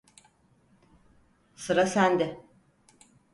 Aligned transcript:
Sıra 1.55 1.85
sende. 1.85 2.39